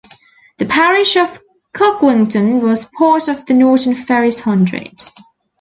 The 0.57 0.65
parish 0.65 1.15
of 1.15 1.39
Cucklington 1.75 2.59
was 2.59 2.89
part 2.97 3.27
of 3.27 3.45
the 3.45 3.53
Norton 3.53 3.93
Ferris 3.93 4.39
Hundred. 4.39 4.95